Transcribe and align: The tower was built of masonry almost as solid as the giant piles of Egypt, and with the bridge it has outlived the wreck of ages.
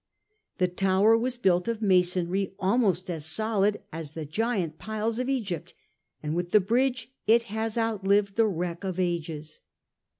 The 0.57 0.67
tower 0.67 1.15
was 1.15 1.37
built 1.37 1.67
of 1.67 1.79
masonry 1.79 2.55
almost 2.57 3.07
as 3.11 3.23
solid 3.23 3.83
as 3.93 4.13
the 4.13 4.25
giant 4.25 4.79
piles 4.79 5.19
of 5.19 5.29
Egypt, 5.29 5.75
and 6.23 6.33
with 6.33 6.49
the 6.49 6.59
bridge 6.59 7.11
it 7.27 7.43
has 7.53 7.77
outlived 7.77 8.35
the 8.35 8.47
wreck 8.47 8.83
of 8.83 8.99
ages. 8.99 9.59